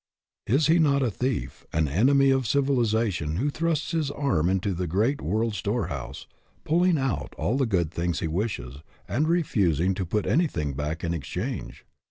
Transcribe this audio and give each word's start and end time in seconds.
Is 0.47 0.65
he 0.65 0.79
not 0.79 1.03
a 1.03 1.11
thief, 1.11 1.63
an 1.71 1.87
enemy 1.87 2.31
of 2.31 2.47
civilization 2.47 3.35
who 3.35 3.51
thrusts 3.51 3.91
his 3.91 4.09
arm 4.09 4.49
into 4.49 4.73
the 4.73 4.87
great 4.87 5.21
world's 5.21 5.61
DOES 5.61 5.61
THE 5.61 5.69
WORLD 5.73 5.83
OWE 5.83 5.83
YOU? 5.83 5.91
209 5.91 6.13
storehouse, 6.17 6.27
pulling 6.63 6.97
out 6.97 7.35
all 7.37 7.55
the 7.55 7.67
good 7.67 7.91
things 7.91 8.19
he 8.19 8.27
wishes 8.27 8.77
and 9.07 9.27
refusing 9.27 9.93
to 9.93 10.03
put 10.03 10.25
anything 10.25 10.73
back 10.73 11.03
in 11.03 11.13
exchange 11.13 11.85